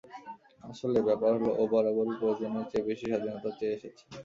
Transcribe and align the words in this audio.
আসলে, 0.63 0.99
ব্যাপার 1.07 1.31
হলো, 1.35 1.51
ও 1.55 1.71
বরাবরই 1.71 2.15
প্রয়োজনের 2.19 2.65
চেয়ে 2.71 2.87
বেশি 2.89 3.05
স্বাধীনতা 3.11 3.49
চেয়ে 3.59 3.75
এসেছে। 3.77 4.03